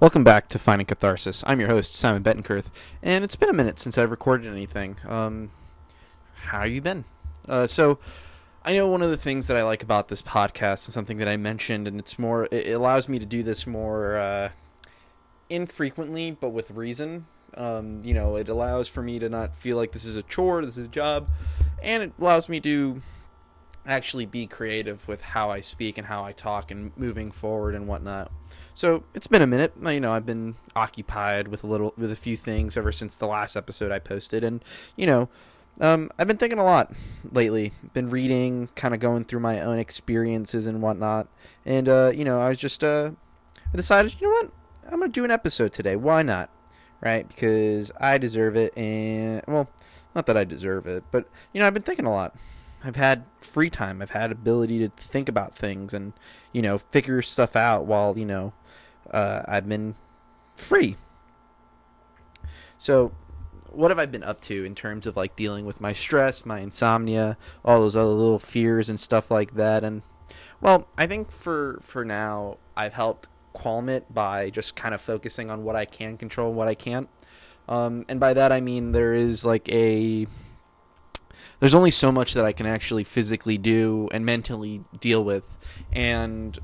[0.00, 1.44] Welcome back to Finding Catharsis.
[1.46, 4.96] I'm your host, Simon Bettenkurth, and it's been a minute since I've recorded anything.
[5.06, 5.52] Um,
[6.34, 7.04] how you been?
[7.48, 8.00] Uh, so,
[8.64, 11.28] I know one of the things that I like about this podcast is something that
[11.28, 14.48] I mentioned, and it's more, it allows me to do this more uh,
[15.48, 17.26] infrequently, but with reason.
[17.56, 20.64] Um, you know, it allows for me to not feel like this is a chore,
[20.64, 21.28] this is a job,
[21.80, 23.00] and it allows me to
[23.86, 27.86] actually be creative with how I speak and how I talk and moving forward and
[27.86, 28.32] whatnot.
[28.74, 29.72] So it's been a minute.
[29.80, 33.26] You know, I've been occupied with a little, with a few things ever since the
[33.26, 34.64] last episode I posted, and
[34.96, 35.28] you know,
[35.80, 36.92] um, I've been thinking a lot
[37.30, 37.72] lately.
[37.92, 41.28] Been reading, kind of going through my own experiences and whatnot,
[41.64, 43.12] and uh, you know, I was just uh,
[43.72, 44.52] I decided, you know what,
[44.92, 45.94] I'm gonna do an episode today.
[45.94, 46.50] Why not?
[47.00, 47.28] Right?
[47.28, 49.68] Because I deserve it, and well,
[50.16, 52.34] not that I deserve it, but you know, I've been thinking a lot.
[52.82, 54.02] I've had free time.
[54.02, 56.12] I've had ability to think about things and
[56.52, 58.52] you know figure stuff out while you know
[59.10, 59.94] uh, I've been
[60.56, 60.96] free.
[62.78, 63.12] So,
[63.70, 66.60] what have I been up to in terms of like dealing with my stress, my
[66.60, 69.84] insomnia, all those other little fears and stuff like that?
[69.84, 70.02] And
[70.60, 75.50] well, I think for for now, I've helped calm it by just kind of focusing
[75.50, 77.08] on what I can control, and what I can't.
[77.68, 80.26] Um, and by that I mean there is like a
[81.60, 85.56] there's only so much that I can actually physically do and mentally deal with,
[85.92, 86.58] and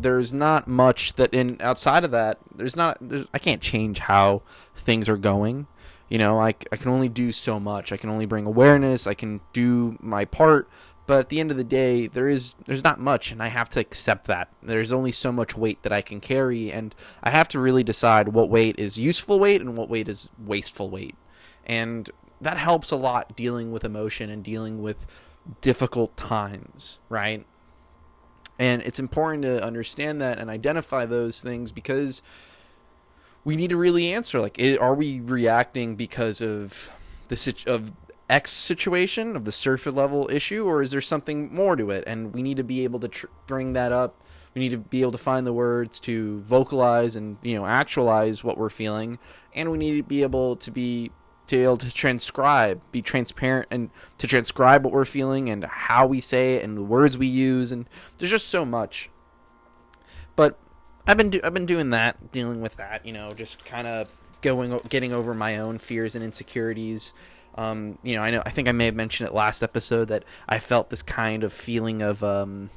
[0.00, 4.42] there's not much that in outside of that there's not there's I can't change how
[4.76, 5.66] things are going.
[6.08, 7.90] You know, I, I can only do so much.
[7.90, 9.06] I can only bring awareness.
[9.06, 10.68] I can do my part,
[11.06, 13.68] but at the end of the day, there is there's not much, and I have
[13.70, 14.48] to accept that.
[14.62, 18.28] There's only so much weight that I can carry, and I have to really decide
[18.28, 21.16] what weight is useful weight and what weight is wasteful weight.
[21.64, 25.06] And that helps a lot dealing with emotion and dealing with
[25.60, 27.46] difficult times, right?
[28.62, 32.22] And it's important to understand that and identify those things because
[33.42, 36.88] we need to really answer like are we reacting because of
[37.26, 37.90] the of
[38.30, 42.04] X situation of the surface level issue or is there something more to it?
[42.06, 44.22] And we need to be able to tr- bring that up.
[44.54, 48.44] We need to be able to find the words to vocalize and you know actualize
[48.44, 49.18] what we're feeling.
[49.56, 51.10] And we need to be able to be
[51.52, 56.06] to be able to transcribe, be transparent, and to transcribe what we're feeling and how
[56.06, 57.70] we say it and the words we use.
[57.70, 57.86] And
[58.16, 59.10] there's just so much.
[60.34, 60.58] But
[61.06, 63.04] I've been do- I've been doing that, dealing with that.
[63.04, 64.08] You know, just kind of
[64.40, 67.12] going getting over my own fears and insecurities.
[67.54, 70.24] Um, you know, I know I think I may have mentioned it last episode that
[70.48, 72.70] I felt this kind of feeling of um,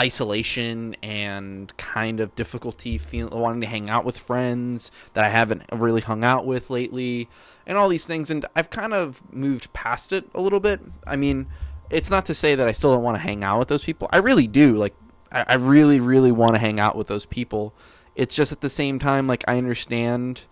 [0.00, 6.02] isolation and kind of difficulty wanting to hang out with friends that I haven't really
[6.02, 7.28] hung out with lately
[7.66, 10.80] and all these things and I've kind of moved past it a little bit.
[11.06, 11.46] I mean,
[11.90, 14.08] it's not to say that I still don't want to hang out with those people.
[14.12, 14.76] I really do.
[14.76, 14.94] Like
[15.32, 17.74] I, I really, really want to hang out with those people.
[18.14, 20.42] It's just at the same time like I understand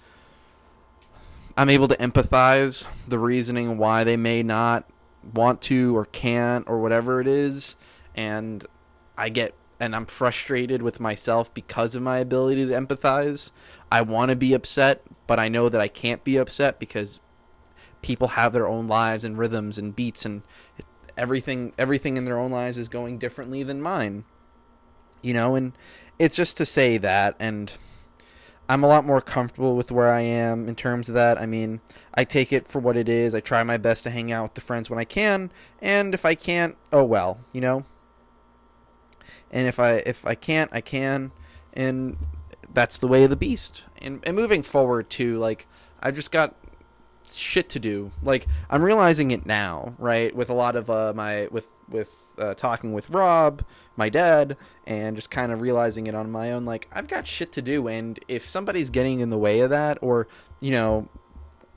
[1.56, 4.88] I'm able to empathize the reasoning why they may not
[5.34, 7.76] want to or can't or whatever it is
[8.14, 8.64] and
[9.16, 13.50] I get and I'm frustrated with myself because of my ability to empathize.
[13.90, 17.20] I want to be upset, but I know that I can't be upset because
[18.02, 20.42] people have their own lives and rhythms and beats and
[21.16, 24.24] everything everything in their own lives is going differently than mine.
[25.22, 25.72] You know, and
[26.18, 27.72] it's just to say that and
[28.66, 31.38] I'm a lot more comfortable with where I am in terms of that.
[31.38, 31.80] I mean,
[32.14, 33.34] I take it for what it is.
[33.34, 35.52] I try my best to hang out with the friends when I can,
[35.82, 37.84] and if I can't, oh well, you know
[39.50, 41.32] and if I if I can't, I can,
[41.72, 42.16] and
[42.72, 43.84] that's the way of the beast.
[43.98, 45.66] And and moving forward to like
[46.00, 46.54] I've just got
[47.32, 48.12] shit to do.
[48.22, 50.34] Like I'm realizing it now, right?
[50.34, 53.64] With a lot of uh, my with with uh, talking with Rob,
[53.96, 56.64] my dad, and just kind of realizing it on my own.
[56.64, 59.98] Like I've got shit to do, and if somebody's getting in the way of that,
[60.00, 60.28] or
[60.60, 61.08] you know,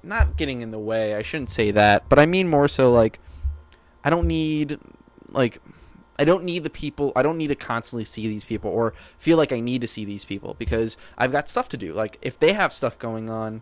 [0.04, 3.20] not getting in the way, I shouldn't say that, but I mean more so like
[4.04, 4.80] I don't need
[5.30, 5.62] like
[6.20, 7.12] I don't need the people.
[7.16, 10.06] I don't need to constantly see these people or feel like I need to see
[10.06, 11.94] these people because I've got stuff to do.
[11.94, 13.62] Like if they have stuff going on,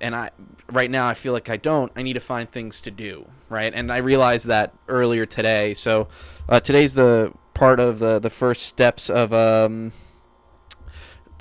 [0.00, 0.30] and I
[0.70, 1.92] right now I feel like I don't.
[1.94, 3.72] I need to find things to do, right?
[3.72, 5.74] And I realized that earlier today.
[5.74, 6.08] So
[6.48, 9.92] uh, today's the part of the the first steps of um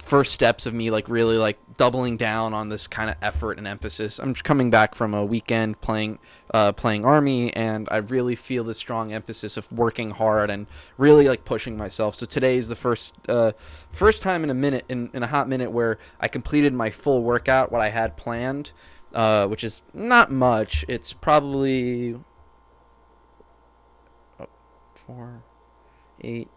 [0.01, 3.67] first steps of me like really like doubling down on this kind of effort and
[3.67, 4.19] emphasis.
[4.19, 6.19] I'm coming back from a weekend playing
[6.53, 10.67] uh, playing army, and I really feel this strong emphasis of working hard and
[10.97, 12.15] really like pushing myself.
[12.15, 13.53] So today is the first uh,
[13.91, 17.23] first time in a minute in, in a hot minute where I completed my full
[17.23, 18.71] workout, what I had planned,
[19.13, 20.83] uh, which is not much.
[20.87, 22.19] It's probably
[24.39, 24.47] oh,
[24.95, 25.43] four,
[26.21, 26.49] eight,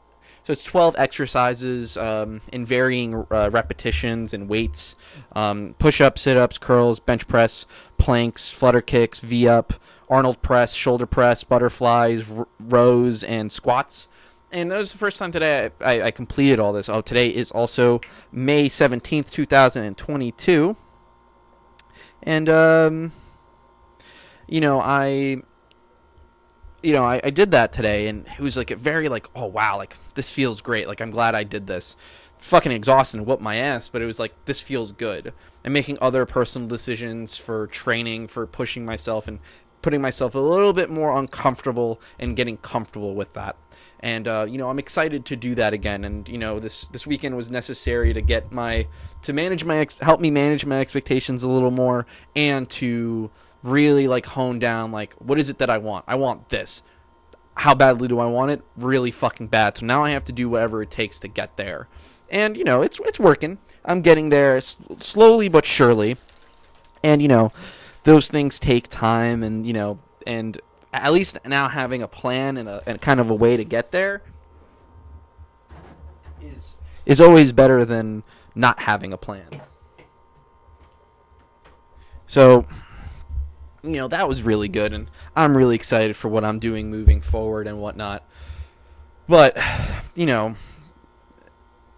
[0.44, 4.94] So it's 12 exercises um, in varying uh, repetitions and weights
[5.32, 7.64] um, push ups, sit ups, curls, bench press,
[7.96, 9.72] planks, flutter kicks, V up,
[10.10, 14.06] Arnold press, shoulder press, butterflies, r- rows, and squats.
[14.52, 16.90] And that was the first time today I, I, I completed all this.
[16.90, 20.76] Oh, today is also May 17th, 2022.
[22.22, 23.12] And, um,
[24.46, 25.42] you know, I
[26.84, 29.46] you know, I, I did that today, and it was like a very like, oh
[29.46, 30.86] wow, like this feels great.
[30.86, 31.96] Like I'm glad I did this.
[32.38, 35.32] Fucking exhausted and whooped my ass, but it was like this feels good.
[35.64, 39.38] And making other personal decisions for training, for pushing myself, and
[39.80, 43.56] putting myself a little bit more uncomfortable and getting comfortable with that.
[44.00, 46.04] And uh, you know, I'm excited to do that again.
[46.04, 48.86] And you know, this this weekend was necessary to get my
[49.22, 52.06] to manage my ex- help me manage my expectations a little more,
[52.36, 53.30] and to
[53.64, 56.04] really like hone down like what is it that I want?
[56.06, 56.82] I want this.
[57.56, 58.62] How badly do I want it?
[58.76, 59.78] Really fucking bad.
[59.78, 61.88] So now I have to do whatever it takes to get there.
[62.30, 63.58] And you know, it's it's working.
[63.84, 66.16] I'm getting there slowly but surely.
[67.02, 67.52] And you know,
[68.04, 70.60] those things take time and you know, and
[70.92, 73.90] at least now having a plan and a and kind of a way to get
[73.92, 74.22] there
[76.42, 76.76] is
[77.06, 78.22] is always better than
[78.54, 79.62] not having a plan.
[82.26, 82.66] So,
[83.84, 87.20] you know that was really good and i'm really excited for what i'm doing moving
[87.20, 88.22] forward and whatnot.
[89.28, 89.56] But
[90.14, 90.56] you know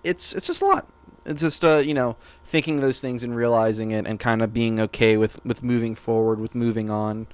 [0.04, 0.86] it's it's just a lot.
[1.24, 4.78] It's just uh you know thinking those things and realizing it and kind of being
[4.80, 7.26] okay with with moving forward with moving on.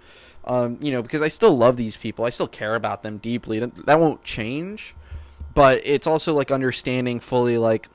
[0.45, 2.25] Um you know because i still love these people.
[2.25, 3.59] I still care about them deeply.
[3.59, 4.95] That, that won't change
[5.55, 7.89] but it's also like understanding fully like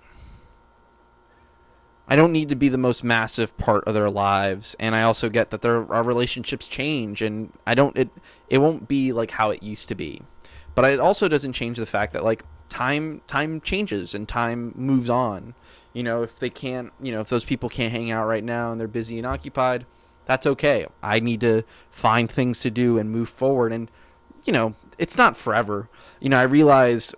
[2.08, 5.30] I don't need to be the most massive part of their lives, and I also
[5.30, 8.10] get that their our relationships change, and I don't it
[8.50, 10.22] it won't be like how it used to be,
[10.74, 15.10] but it also doesn't change the fact that like time time changes and time moves
[15.10, 15.54] on.
[15.94, 18.72] You know, if they can't, you know, if those people can't hang out right now
[18.72, 19.86] and they're busy and occupied,
[20.26, 20.86] that's okay.
[21.02, 23.92] I need to find things to do and move forward, and
[24.46, 25.90] you know, it's not forever.
[26.22, 27.16] You know, I realized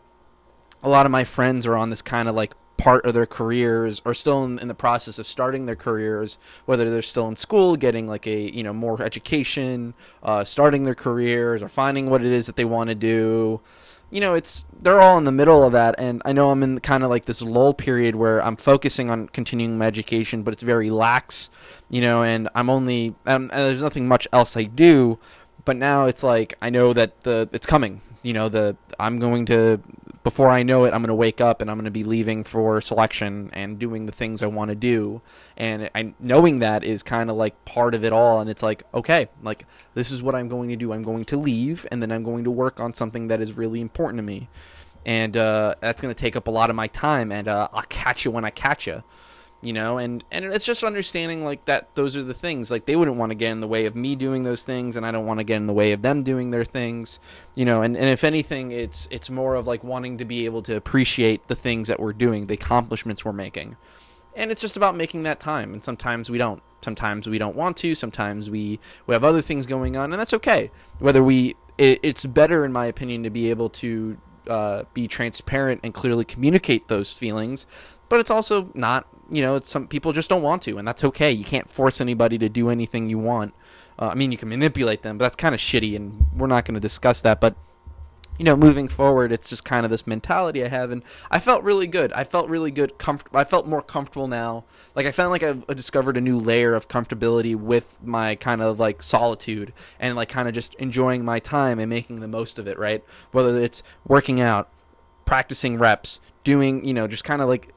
[0.82, 4.02] a lot of my friends are on this kind of like part of their careers
[4.06, 7.76] or still in, in, the process of starting their careers whether they're still in school
[7.76, 9.94] getting like a you know more education
[10.24, 13.60] uh, starting their careers or finding what it is that they want to do.
[14.10, 16.80] You know it's they're all in the middle of that and i know i'm in
[16.80, 20.64] kind of like this lull period where i'm focusing on continuing my education but it's
[20.64, 21.52] very lax
[21.90, 25.20] you know and i'm only um, and there's nothing much else i do
[25.64, 29.46] but now it's like i know that the it's coming you know the i'm going
[29.46, 29.80] to
[30.24, 32.44] before I know it, I'm going to wake up and I'm going to be leaving
[32.44, 35.22] for selection and doing the things I want to do.
[35.56, 38.42] And I, knowing that is kind of like part of it all.
[38.42, 40.92] And it's like, okay, like this is what I'm going to do.
[40.92, 43.82] I'm going to leave and then I'm going to work on something that is really
[43.82, 44.50] important to me.
[45.06, 47.32] And uh, that's going to take up a lot of my time.
[47.32, 49.04] And uh, I'll catch you when I catch you
[49.62, 52.72] you know and and it's just understanding like that those are the things.
[52.72, 55.06] Like they wouldn't want to get in the way of me doing those things and
[55.06, 57.20] i don't want to get in the way of them doing their things
[57.56, 60.62] you know and, and if anything it's it's more of like wanting to be able
[60.62, 63.76] to appreciate the things that we're doing the accomplishments we're making.
[64.36, 66.62] And it's just about making that time and sometimes we don't.
[66.82, 70.34] Sometimes we don't want to sometimes we we have other things going on and that's
[70.34, 70.72] okay.
[71.00, 74.18] Whether we it, it's better in my opinion to be able to
[74.48, 77.66] uh, be transparent and clearly communicate those feelings
[78.08, 81.32] but it's also not you know some people just don't want to and that's okay.
[81.32, 83.54] You can't force anybody to do anything you want.
[84.00, 86.64] Uh, i mean you can manipulate them but that's kind of shitty and we're not
[86.64, 87.56] going to discuss that but
[88.38, 91.62] you know moving forward it's just kind of this mentality i have and i felt
[91.64, 92.12] really good.
[92.14, 94.64] I felt really good comfort i felt more comfortable now.
[94.96, 98.80] Like i felt like I've, discovered a new layer of comfortability with my kind of
[98.80, 102.68] like solitude and like kind of just enjoying my time and making the most of
[102.68, 103.04] it right?
[103.34, 104.70] Whether it's working out
[105.26, 107.74] practicing reps doing you know just kind of like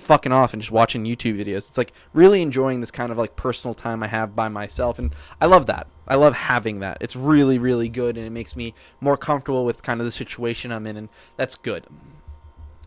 [0.00, 1.68] fucking off and just watching YouTube videos.
[1.68, 5.14] It's like really enjoying this kind of like personal time I have by myself and
[5.40, 5.86] I love that.
[6.08, 6.98] I love having that.
[7.00, 10.72] It's really really good and it makes me more comfortable with kind of the situation
[10.72, 11.86] I'm in and that's good.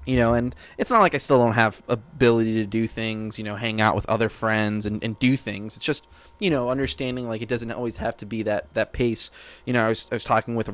[0.05, 3.45] You know, and it's not like I still don't have ability to do things, you
[3.45, 5.77] know, hang out with other friends and, and do things.
[5.77, 6.05] It's just,
[6.39, 9.31] you know, understanding like it doesn't always have to be that that pace.
[9.65, 10.69] You know, I was I was talking with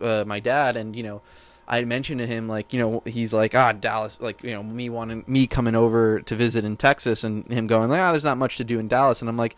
[0.00, 1.22] uh, my dad and, you know,
[1.68, 4.88] I mentioned to him like you know he's like ah Dallas like you know me
[4.88, 8.38] wanting me coming over to visit in Texas and him going like ah there's not
[8.38, 9.20] much to do in Dallas.
[9.20, 9.54] And I'm like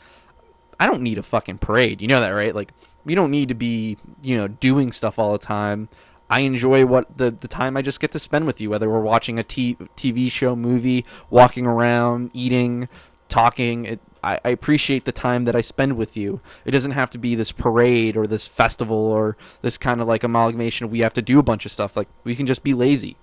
[0.80, 2.02] I don't need a fucking parade.
[2.02, 2.54] You know that right?
[2.54, 2.72] Like
[3.06, 5.88] you don't need to be you know doing stuff all the time.
[6.28, 9.00] I enjoy what the the time I just get to spend with you whether we're
[9.00, 12.88] watching a t- TV show movie walking around eating
[13.28, 13.84] talking.
[13.84, 16.40] It I, I appreciate the time that I spend with you.
[16.64, 20.24] It doesn't have to be this parade or this festival or this kind of like
[20.24, 20.90] amalgamation.
[20.90, 21.96] We have to do a bunch of stuff.
[21.96, 23.16] Like we can just be lazy,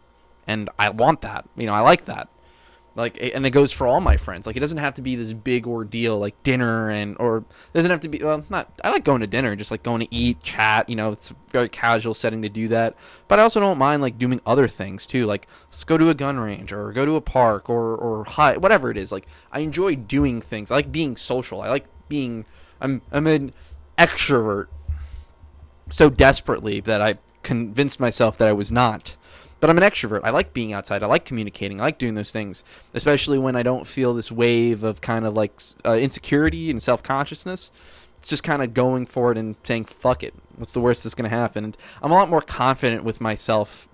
[0.46, 1.46] and I want that.
[1.56, 2.30] You know, I like that.
[2.98, 4.48] Like, and it goes for all my friends.
[4.48, 8.00] Like, it doesn't have to be this big ordeal like dinner and or doesn't have
[8.00, 8.24] to be.
[8.24, 8.72] Well, not.
[8.84, 10.90] I like going to dinner, just like going to eat, chat.
[10.90, 12.96] You know, it's a very casual setting to do that.
[13.28, 15.28] But I also don't mind like doing other things too.
[15.28, 18.58] Like, let's go to a gun range or go to a park or or hi,
[18.58, 19.12] whatever it is.
[19.12, 20.72] Like, I enjoy doing things.
[20.72, 21.62] I like being social.
[21.62, 22.46] I like being.
[22.82, 23.54] I'm I'm an
[24.00, 24.68] extrovert
[25.92, 29.16] so desperately that I convinced myself that I was not.
[29.60, 30.22] But I'm an extrovert.
[30.24, 31.02] I like being outside.
[31.02, 31.82] I like communicating.
[31.82, 35.34] I like doing those things, especially when I don't feel this wave of kind of
[35.34, 37.72] like uh, insecurity and self consciousness.
[38.20, 40.34] It's just kind of going for it and saying, fuck it.
[40.56, 41.64] What's the worst that's going to happen?
[41.64, 43.88] And I'm a lot more confident with myself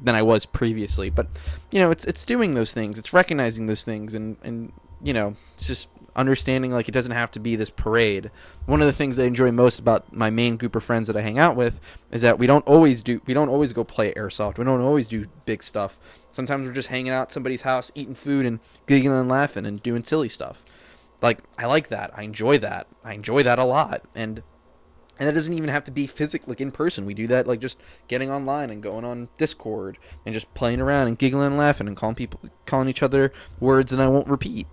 [0.00, 1.10] than I was previously.
[1.10, 1.28] But,
[1.70, 2.98] you know, it's it's doing those things.
[2.98, 7.30] It's recognizing those things and, and you know, it's just understanding like it doesn't have
[7.32, 8.30] to be this parade.
[8.64, 11.20] One of the things I enjoy most about my main group of friends that I
[11.20, 11.80] hang out with
[12.10, 14.58] is that we don't always do we don't always go play airsoft.
[14.58, 15.98] We don't always do big stuff.
[16.32, 19.82] Sometimes we're just hanging out at somebody's house, eating food and giggling and laughing and
[19.82, 20.64] doing silly stuff.
[21.22, 22.10] Like I like that.
[22.14, 22.86] I enjoy that.
[23.04, 24.02] I enjoy that a lot.
[24.14, 24.42] And
[25.18, 27.60] and that doesn't even have to be physical like in person we do that like
[27.60, 31.86] just getting online and going on discord and just playing around and giggling and laughing
[31.86, 34.66] and calling people calling each other words that i won't repeat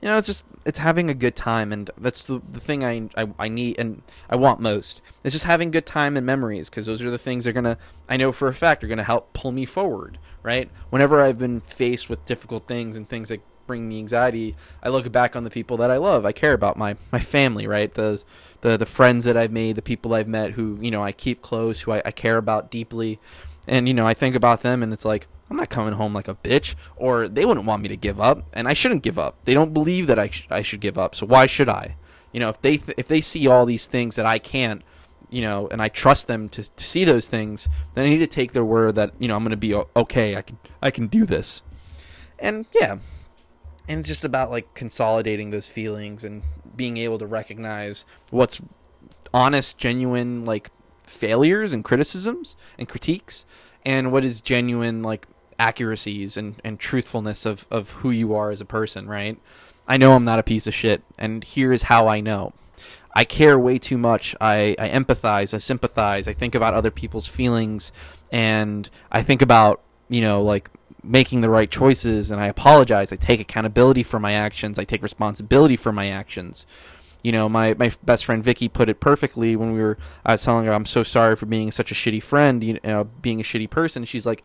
[0.00, 3.08] you know, it's just it's having a good time, and that's the the thing I
[3.16, 5.00] I, I need and I want most.
[5.24, 7.78] It's just having good time and memories because those are the things that are gonna
[8.08, 10.18] I know for a fact are gonna help pull me forward.
[10.42, 10.70] Right?
[10.90, 15.10] Whenever I've been faced with difficult things and things that bring me anxiety, I look
[15.10, 17.92] back on the people that I love, I care about, my my family, right?
[17.92, 18.22] The
[18.60, 21.42] the the friends that I've made, the people I've met, who you know I keep
[21.42, 23.18] close, who I, I care about deeply,
[23.66, 26.28] and you know I think about them, and it's like I'm not coming home like
[26.28, 29.36] a bitch, or they wouldn't want me to give up, and I shouldn't give up.
[29.44, 31.96] They don't believe that I, sh- I should give up, so why should I?
[32.32, 34.82] You know, if they th- if they see all these things that I can't,
[35.30, 38.26] you know, and I trust them to, to see those things, then I need to
[38.26, 40.36] take their word that you know I'm going to be okay.
[40.36, 41.62] I can I can do this,
[42.38, 42.98] and yeah,
[43.88, 46.42] and it's just about like consolidating those feelings and
[46.76, 48.60] being able to recognize what's
[49.32, 50.70] honest, genuine, like
[51.04, 53.46] failures and criticisms and critiques,
[53.84, 55.26] and what is genuine like
[55.58, 59.38] accuracies and, and truthfulness of, of who you are as a person, right?
[59.88, 62.52] I know I'm not a piece of shit, and here's how I know.
[63.14, 64.36] I care way too much.
[64.40, 67.92] I, I empathize, I sympathize, I think about other people's feelings,
[68.30, 70.70] and I think about, you know, like
[71.02, 73.12] making the right choices, and I apologize.
[73.12, 76.66] I take accountability for my actions, I take responsibility for my actions.
[77.22, 80.44] You know, my, my best friend Vicky put it perfectly when we were, I was
[80.44, 83.44] telling her, I'm so sorry for being such a shitty friend, you know, being a
[83.44, 84.04] shitty person.
[84.04, 84.44] She's like,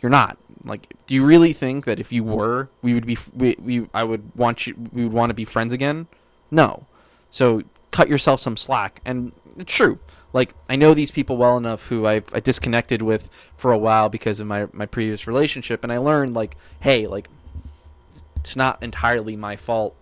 [0.00, 0.38] you're not.
[0.64, 4.04] Like, do you really think that if you were, we would be, we, we I
[4.04, 6.06] would want you, we would want to be friends again?
[6.50, 6.86] No.
[7.30, 9.00] So cut yourself some slack.
[9.04, 9.98] And it's true.
[10.32, 14.08] Like, I know these people well enough who I've I disconnected with for a while
[14.08, 15.82] because of my, my previous relationship.
[15.82, 17.28] And I learned, like, hey, like,
[18.36, 19.96] it's not entirely my fault.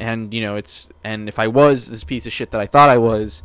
[0.00, 2.88] And, you know, it's, and if I was this piece of shit that I thought
[2.88, 3.42] I was,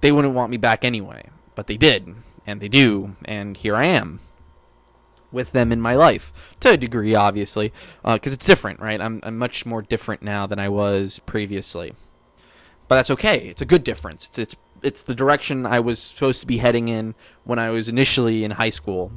[0.00, 1.28] they wouldn't want me back anyway.
[1.54, 2.14] But they did
[2.46, 4.20] and they do, and here I am
[5.32, 7.72] with them in my life to a degree, obviously,
[8.02, 9.00] because uh, it's different, right?
[9.00, 11.94] I'm, I'm much more different now than I was previously,
[12.88, 13.48] but that's okay.
[13.48, 14.28] It's a good difference.
[14.28, 17.88] It's it's it's the direction I was supposed to be heading in when I was
[17.88, 19.12] initially in high school.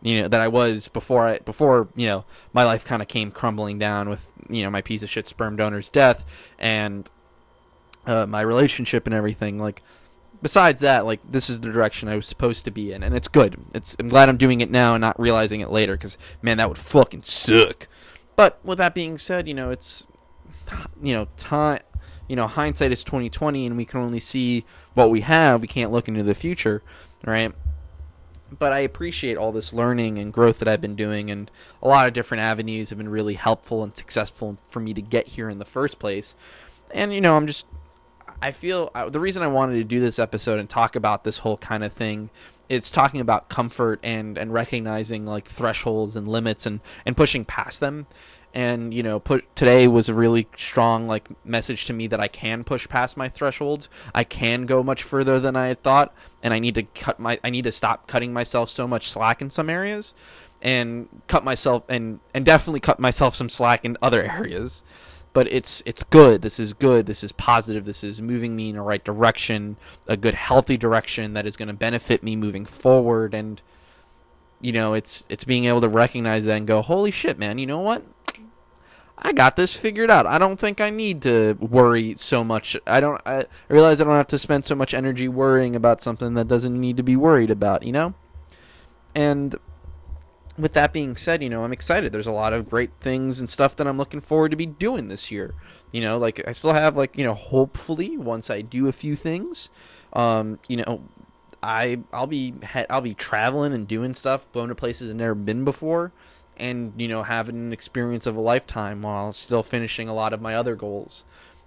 [0.00, 3.30] You know that I was before I before you know my life kind of came
[3.30, 6.24] crumbling down with you know my piece of shit sperm donor's death
[6.58, 7.08] and
[8.06, 9.58] uh, my relationship and everything.
[9.58, 9.82] Like
[10.42, 13.28] besides that, like this is the direction I was supposed to be in, and it's
[13.28, 13.56] good.
[13.74, 16.68] It's I'm glad I'm doing it now and not realizing it later, because man, that
[16.68, 17.88] would fucking suck.
[18.36, 20.06] But with that being said, you know it's
[21.02, 21.80] you know time.
[22.28, 24.64] You know, hindsight is twenty twenty, and we can only see
[24.94, 25.62] what we have.
[25.62, 26.82] We can't look into the future,
[27.24, 27.52] right?
[28.50, 31.50] But I appreciate all this learning and growth that I've been doing, and
[31.82, 35.28] a lot of different avenues have been really helpful and successful for me to get
[35.28, 36.34] here in the first place.
[36.90, 37.66] And you know, I'm just
[38.40, 41.38] I feel uh, the reason I wanted to do this episode and talk about this
[41.38, 42.30] whole kind of thing
[42.68, 47.80] is talking about comfort and and recognizing like thresholds and limits and and pushing past
[47.80, 48.06] them.
[48.54, 52.28] And you know put today was a really strong like message to me that I
[52.28, 53.88] can push past my thresholds.
[54.14, 56.14] I can go much further than I had thought.
[56.42, 59.42] And I need to cut my I need to stop cutting myself so much slack
[59.42, 60.14] in some areas
[60.62, 64.84] and cut myself and and definitely cut myself some slack in other areas
[65.38, 66.42] but it's it's good.
[66.42, 67.06] This is good.
[67.06, 67.84] This is positive.
[67.84, 69.76] This is moving me in the right direction,
[70.08, 73.62] a good healthy direction that is going to benefit me moving forward and
[74.60, 77.66] you know, it's it's being able to recognize that and go, "Holy shit, man, you
[77.66, 78.02] know what?
[79.16, 80.26] I got this figured out.
[80.26, 82.76] I don't think I need to worry so much.
[82.84, 86.34] I don't I realize I don't have to spend so much energy worrying about something
[86.34, 88.14] that doesn't need to be worried about, you know?
[89.14, 89.54] And
[90.58, 92.12] with that being said, you know, I'm excited.
[92.12, 95.08] There's a lot of great things and stuff that I'm looking forward to be doing
[95.08, 95.54] this year.
[95.92, 99.16] You know, like I still have like, you know, hopefully once I do a few
[99.16, 99.70] things,
[100.12, 101.02] um, you know,
[101.62, 102.54] I I'll be
[102.90, 106.12] I'll be traveling and doing stuff, going to places I've never been before
[106.56, 110.40] and, you know, having an experience of a lifetime while still finishing a lot of
[110.40, 111.24] my other goals.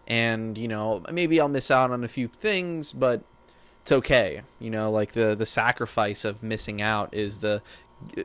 [0.08, 3.24] And, you know, maybe I'll miss out on a few things, but
[3.82, 4.42] it's okay.
[4.60, 7.62] You know, like the the sacrifice of missing out is the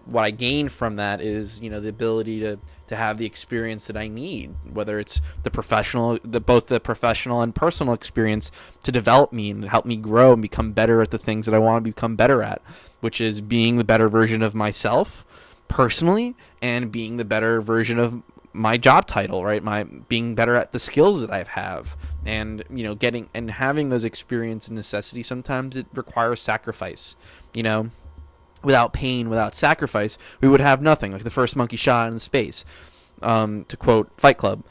[0.04, 3.87] what I gain from that is you know the ability to to have the experience
[3.88, 8.50] that I need, whether it's the professional, the both the professional and personal experience
[8.85, 11.59] to develop me and help me grow and become better at the things that I
[11.59, 12.62] want to become better at,
[13.00, 15.25] which is being the better version of myself
[15.68, 19.62] personally and being the better version of my job title, right?
[19.62, 23.90] My being better at the skills that I have, and you know, getting and having
[23.90, 25.23] those experience and necessity.
[25.23, 27.16] Sometimes it requires sacrifice.
[27.52, 27.90] You know,
[28.66, 31.12] without pain, without sacrifice, we would have nothing.
[31.12, 32.64] Like the first monkey shot in space,
[33.23, 34.64] um, to quote Fight Club.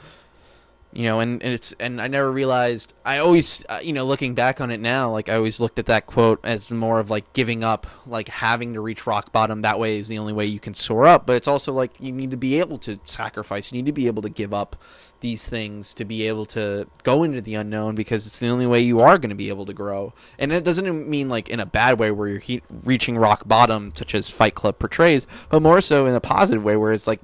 [0.95, 2.93] You know, and, and it's and I never realized.
[3.03, 5.87] I always, uh, you know, looking back on it now, like I always looked at
[5.87, 9.61] that quote as more of like giving up, like having to reach rock bottom.
[9.61, 11.25] That way is the only way you can soar up.
[11.25, 13.73] But it's also like you need to be able to sacrifice.
[13.73, 14.77] You need to be able to give up
[15.25, 18.79] these things to be able to go into the unknown because it's the only way
[18.79, 20.13] you are going to be able to grow.
[20.37, 23.91] And it doesn't mean like in a bad way where you're he- reaching rock bottom,
[23.95, 27.21] such as Fight Club portrays, but more so in a positive way where it's like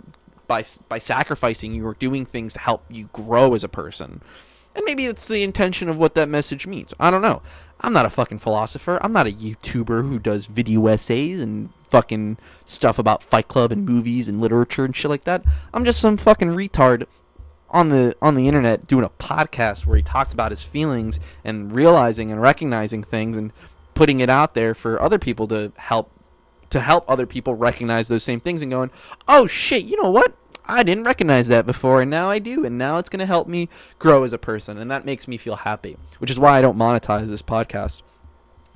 [0.51, 4.21] by by sacrificing, you're doing things to help you grow as a person.
[4.75, 6.93] And maybe it's the intention of what that message means.
[6.99, 7.41] I don't know.
[7.79, 8.99] I'm not a fucking philosopher.
[9.01, 13.85] I'm not a YouTuber who does video essays and fucking stuff about Fight Club and
[13.85, 15.43] movies and literature and shit like that.
[15.73, 17.05] I'm just some fucking retard
[17.69, 21.71] on the on the internet doing a podcast where he talks about his feelings and
[21.73, 23.53] realizing and recognizing things and
[23.93, 26.11] putting it out there for other people to help
[26.69, 28.91] to help other people recognize those same things and going,
[29.27, 30.33] "Oh shit, you know what?
[30.65, 33.47] I didn't recognize that before, and now I do, and now it's going to help
[33.47, 33.67] me
[33.99, 35.97] grow as a person, and that makes me feel happy.
[36.19, 38.01] Which is why I don't monetize this podcast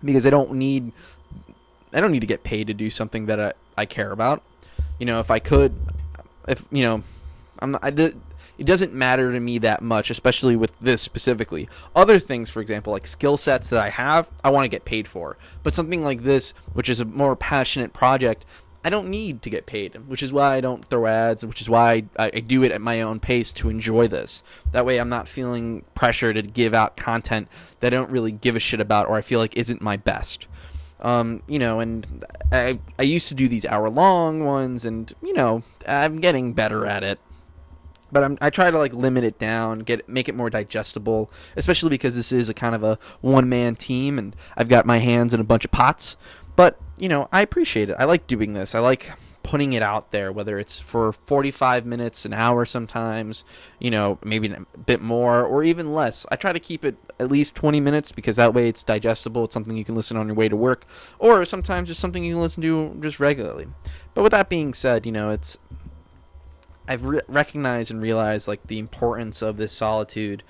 [0.03, 0.91] because I don't need
[1.93, 4.43] I don't need to get paid to do something that I, I care about.
[4.99, 5.73] You know, if I could,
[6.47, 7.03] if you know,
[7.59, 8.13] I'm not, I.
[8.57, 11.67] It doesn't matter to me that much, especially with this specifically.
[11.93, 15.09] Other things, for example, like skill sets that I have, I want to get paid
[15.09, 15.35] for.
[15.61, 18.45] But something like this, which is a more passionate project,
[18.85, 21.67] I don't need to get paid, which is why I don't throw ads, which is
[21.67, 24.43] why I, I, do it at my own pace to enjoy this.
[24.73, 27.47] That way, I'm not feeling pressure to give out content
[27.79, 30.45] that I don't really give a shit about or I feel like isn't my best.
[30.99, 35.33] Um, you know, and I I used to do these hour long ones, and you
[35.33, 37.17] know, I'm getting better at it.
[38.11, 41.89] But I'm, I try to like limit it down, get make it more digestible, especially
[41.89, 45.33] because this is a kind of a one man team, and I've got my hands
[45.33, 46.15] in a bunch of pots.
[46.55, 47.95] But you know, I appreciate it.
[47.99, 48.73] I like doing this.
[48.73, 49.11] I like
[49.45, 53.45] putting it out there, whether it's for 45 minutes, an hour sometimes,
[53.79, 56.25] you know, maybe a bit more or even less.
[56.31, 59.43] I try to keep it at least 20 minutes because that way it's digestible.
[59.43, 60.85] It's something you can listen on your way to work,
[61.19, 63.67] or sometimes just something you can listen to just regularly.
[64.15, 65.59] But with that being said, you know, it's.
[66.87, 70.43] I've re- recognized and realized like the importance of this solitude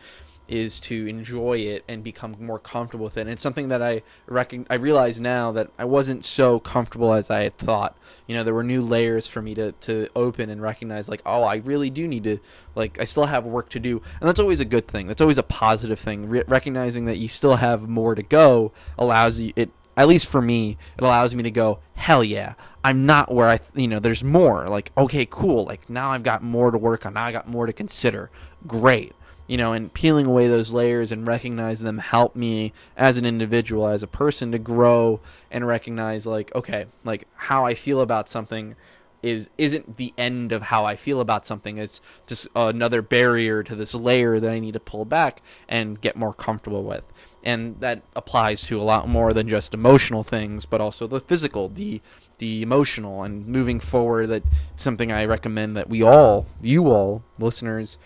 [0.47, 3.21] is to enjoy it and become more comfortable with it.
[3.21, 7.29] And it's something that I reckon I realize now that I wasn't so comfortable as
[7.29, 7.97] I had thought.
[8.27, 11.43] You know, there were new layers for me to to open and recognize like, oh,
[11.43, 12.39] I really do need to
[12.75, 14.01] like I still have work to do.
[14.19, 15.07] And that's always a good thing.
[15.07, 16.29] That's always a positive thing.
[16.29, 20.41] Re- recognizing that you still have more to go allows you it at least for
[20.41, 24.25] me, it allows me to go, hell yeah, I'm not where I, you know, there's
[24.25, 24.67] more.
[24.67, 25.63] Like, okay, cool.
[25.63, 27.13] Like, now I've got more to work on.
[27.13, 28.29] Now I got more to consider.
[28.67, 29.13] Great
[29.47, 33.87] you know, and peeling away those layers and recognizing them help me as an individual,
[33.87, 35.19] as a person to grow
[35.51, 38.75] and recognize like, okay, like how I feel about something
[39.21, 41.77] is isn't the end of how I feel about something.
[41.77, 46.15] It's just another barrier to this layer that I need to pull back and get
[46.15, 47.03] more comfortable with.
[47.43, 51.69] And that applies to a lot more than just emotional things, but also the physical,
[51.69, 52.01] the
[52.37, 54.43] the emotional and moving forward that
[54.75, 57.97] something I recommend that we all, you all listeners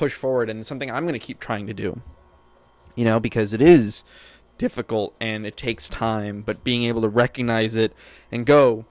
[0.00, 2.00] push forward and it's something I'm going to keep trying to do.
[2.94, 4.02] You know, because it is
[4.56, 7.92] difficult and it takes time, but being able to recognize it
[8.32, 8.86] and go,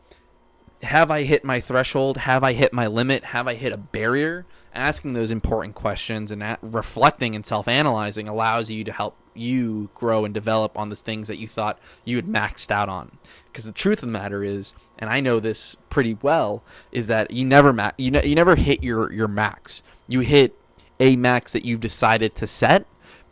[0.84, 2.17] have I hit my threshold?
[2.17, 3.24] Have I hit my limit?
[3.24, 4.45] Have I hit a barrier?
[4.72, 10.26] Asking those important questions and reflecting and self analyzing allows you to help you grow
[10.26, 13.17] and develop on the things that you thought you had maxed out on.
[13.52, 17.32] Because the truth of the matter is, and I know this pretty well, is that
[17.32, 19.82] you never ma- you, ne- you never hit your, your max.
[20.08, 20.56] You hit
[20.99, 22.85] a max that you've decided to set,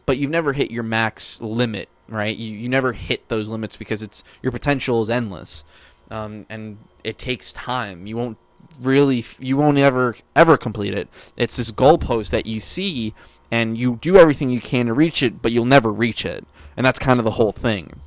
[0.05, 2.35] but you've never hit your max limit, right?
[2.35, 5.63] You you never hit those limits because it's your potential is endless,
[6.09, 8.07] um, and it takes time.
[8.07, 8.37] You won't
[8.79, 11.07] really you won't ever ever complete it.
[11.35, 13.13] It's this goalpost that you see
[13.51, 16.45] and you do everything you can to reach it, but you'll never reach it.
[16.75, 18.01] And that's kind of the whole thing.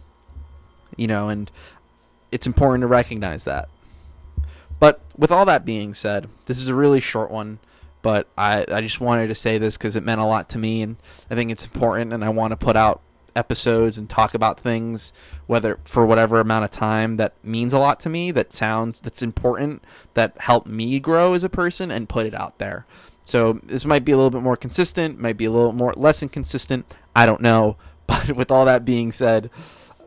[0.97, 1.51] You know, and
[2.31, 3.69] it's important to recognize that.
[4.79, 7.59] But with all that being said, this is a really short one,
[8.03, 10.83] but I, I just wanted to say this because it meant a lot to me,
[10.83, 10.97] and
[11.31, 13.03] I think it's important, and I want to put out
[13.37, 15.13] episodes and talk about things
[15.47, 19.23] whether for whatever amount of time that means a lot to me that sounds that's
[19.23, 19.83] important
[20.15, 22.87] that help me grow as a person and put it out there.
[23.25, 26.23] So this might be a little bit more consistent might be a little more less
[26.23, 27.77] inconsistent i don't know.
[28.11, 29.51] But with all that being said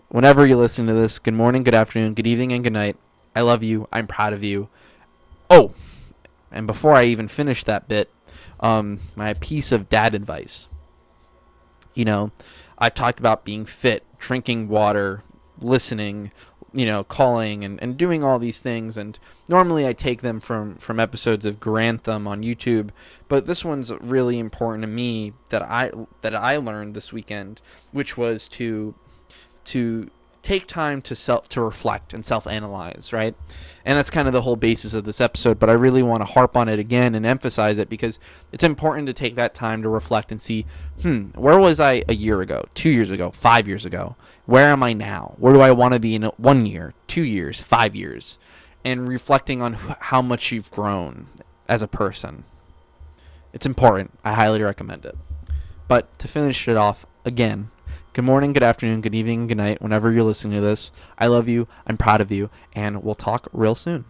[0.10, 2.98] whenever you listen to this good morning good afternoon good evening and good night.
[3.36, 3.88] I love you.
[3.92, 4.68] I'm proud of you.
[5.50, 5.72] Oh
[6.54, 8.10] and before i even finish that bit
[8.60, 10.68] um, my piece of dad advice
[11.94, 12.32] you know
[12.84, 15.24] I've talked about being fit, drinking water,
[15.62, 16.32] listening,
[16.74, 18.98] you know, calling and, and doing all these things.
[18.98, 22.90] And normally I take them from, from episodes of Grantham on YouTube,
[23.28, 27.62] but this one's really important to me that I that I learned this weekend,
[27.94, 28.96] which was to
[29.66, 30.10] to
[30.44, 33.34] take time to self to reflect and self analyze, right?
[33.86, 36.26] And that's kind of the whole basis of this episode, but I really want to
[36.26, 38.20] harp on it again and emphasize it because
[38.52, 40.66] it's important to take that time to reflect and see,
[41.02, 44.16] hmm, where was I a year ago, 2 years ago, 5 years ago?
[44.46, 45.36] Where am I now?
[45.38, 48.38] Where do I want to be in 1 year, 2 years, 5 years?
[48.86, 51.28] And reflecting on how much you've grown
[51.70, 52.44] as a person.
[53.54, 54.12] It's important.
[54.26, 55.18] I highly recommend it.
[55.88, 57.72] But to finish it off again,
[58.14, 60.92] Good morning, good afternoon, good evening, good night, whenever you're listening to this.
[61.18, 61.68] I love you.
[61.88, 62.52] I'm proud of you.
[62.74, 64.06] And we'll talk real soon.